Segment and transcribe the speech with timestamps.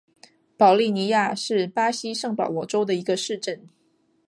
[0.57, 3.69] 保利尼亚是巴西圣保罗州的一个市镇。